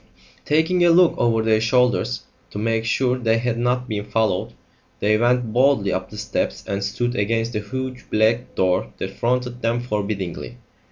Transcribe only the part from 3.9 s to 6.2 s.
followed, they went boldly up the